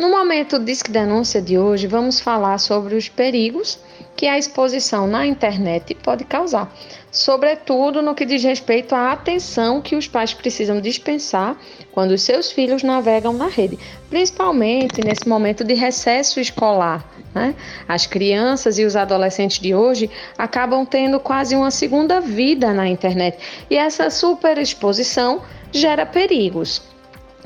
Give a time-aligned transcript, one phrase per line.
[0.00, 3.78] No momento Disque Denúncia de hoje, vamos falar sobre os perigos
[4.16, 6.74] que a exposição na internet pode causar,
[7.12, 11.54] sobretudo no que diz respeito à atenção que os pais precisam dispensar
[11.92, 13.78] quando os seus filhos navegam na rede,
[14.08, 17.04] principalmente nesse momento de recesso escolar.
[17.34, 17.54] Né?
[17.86, 23.36] As crianças e os adolescentes de hoje acabam tendo quase uma segunda vida na internet
[23.68, 26.89] e essa superexposição gera perigos.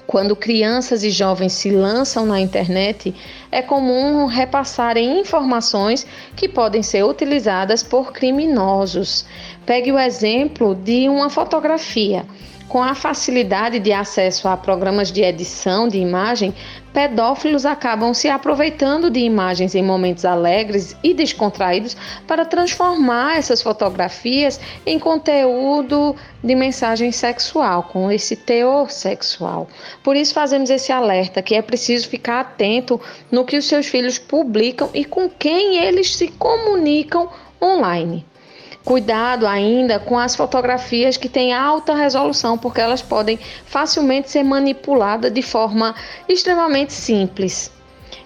[0.07, 3.15] Quando crianças e jovens se lançam na internet,
[3.55, 9.25] é comum repassarem informações que podem ser utilizadas por criminosos.
[9.65, 12.27] Pegue o exemplo de uma fotografia.
[12.69, 16.53] Com a facilidade de acesso a programas de edição de imagem,
[16.95, 24.59] pedófilos acabam se aproveitando de imagens em momentos alegres e descontraídos para transformar essas fotografias
[24.87, 29.69] em conteúdo de mensagem sexual, com esse teor sexual.
[30.03, 33.01] Por isso fazemos esse alerta que é preciso ficar atento
[33.31, 37.29] no que os seus filhos publicam e com quem eles se comunicam
[37.63, 38.25] online.
[38.85, 45.33] Cuidado ainda com as fotografias que têm alta resolução, porque elas podem facilmente ser manipuladas
[45.33, 45.95] de forma
[46.29, 47.73] extremamente simples.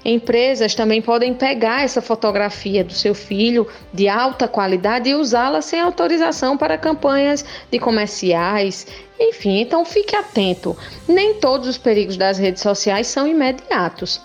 [0.05, 5.81] Empresas também podem pegar essa fotografia do seu filho de alta qualidade e usá-la sem
[5.81, 8.87] autorização para campanhas de comerciais.
[9.19, 10.77] Enfim, então fique atento.
[11.07, 14.21] Nem todos os perigos das redes sociais são imediatos.